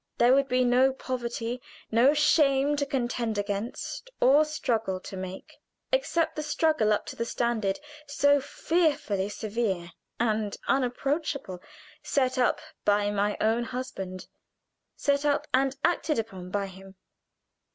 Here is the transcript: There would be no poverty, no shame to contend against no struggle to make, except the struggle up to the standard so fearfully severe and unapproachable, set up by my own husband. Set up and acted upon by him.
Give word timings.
There 0.17 0.33
would 0.33 0.47
be 0.47 0.63
no 0.63 0.93
poverty, 0.93 1.61
no 1.91 2.15
shame 2.15 2.75
to 2.77 2.87
contend 2.87 3.37
against 3.37 4.09
no 4.19 4.41
struggle 4.41 4.99
to 5.01 5.15
make, 5.15 5.57
except 5.91 6.35
the 6.35 6.41
struggle 6.41 6.91
up 6.91 7.05
to 7.05 7.15
the 7.15 7.23
standard 7.23 7.79
so 8.07 8.39
fearfully 8.41 9.29
severe 9.29 9.91
and 10.19 10.57
unapproachable, 10.67 11.61
set 12.01 12.39
up 12.39 12.61
by 12.83 13.11
my 13.11 13.37
own 13.39 13.63
husband. 13.65 14.25
Set 14.95 15.23
up 15.23 15.45
and 15.53 15.77
acted 15.83 16.17
upon 16.17 16.49
by 16.49 16.65
him. 16.65 16.95